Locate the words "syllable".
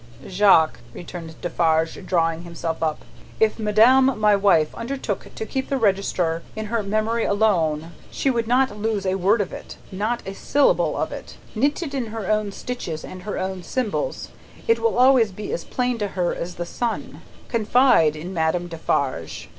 10.33-10.97